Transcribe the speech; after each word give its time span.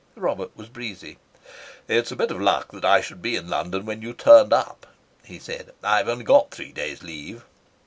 Robert 0.15 0.49
was 0.57 0.67
breezy. 0.67 1.19
"It's 1.87 2.11
a 2.11 2.15
bit 2.15 2.31
of 2.31 2.41
luck 2.41 2.71
that 2.71 2.83
I 2.83 3.01
should 3.01 3.21
be 3.21 3.35
in 3.35 3.47
London 3.51 3.85
when 3.85 4.01
you 4.01 4.13
turned 4.13 4.51
up," 4.51 4.87
he 5.23 5.37
said. 5.37 5.73
"I've 5.83 6.09
only 6.09 6.23
got 6.25 6.49
three 6.49 6.71
days' 6.71 7.03
leave." 7.03 7.43